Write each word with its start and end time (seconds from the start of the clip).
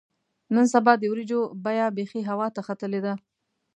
نن 0.53 0.65
سبا 0.73 0.93
د 0.97 1.03
وریجو 1.11 1.41
بیه 1.63 1.87
بیخي 1.97 2.21
هوا 2.29 2.47
ته 2.55 2.61
ختلې 2.67 2.99
ده. 3.05 3.13